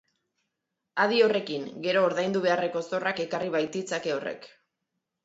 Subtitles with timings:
[1.03, 4.49] Adi horrekin, gero ordaindu beharreko zorrak ekarri baititzake horrek.